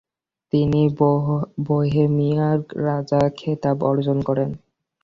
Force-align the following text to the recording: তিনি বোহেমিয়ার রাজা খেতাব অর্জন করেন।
তিনি 0.53 0.81
বোহেমিয়ার 1.67 2.59
রাজা 2.85 3.21
খেতাব 3.37 3.77
অর্জন 3.83 4.17
করেন। 4.21 4.49